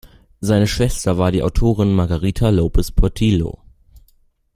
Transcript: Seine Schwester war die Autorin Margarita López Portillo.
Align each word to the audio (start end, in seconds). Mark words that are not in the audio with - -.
Seine 0.39 0.65
Schwester 0.65 1.19
war 1.19 1.31
die 1.31 1.43
Autorin 1.43 1.93
Margarita 1.93 2.49
López 2.49 2.91
Portillo. 2.91 3.59